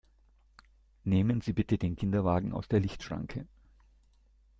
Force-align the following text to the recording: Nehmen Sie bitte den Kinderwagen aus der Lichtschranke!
Nehmen 1.03 1.41
Sie 1.41 1.53
bitte 1.53 1.77
den 1.77 1.95
Kinderwagen 1.95 2.53
aus 2.53 2.67
der 2.67 2.79
Lichtschranke! 2.79 3.45